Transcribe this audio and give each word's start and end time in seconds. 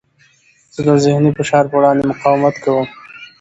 زه 0.73 0.81
د 0.87 0.89
ذهني 1.03 1.31
فشار 1.37 1.63
په 1.69 1.75
وړاندې 1.79 2.09
مقاومت 2.11 2.55
کوم. 2.63 2.85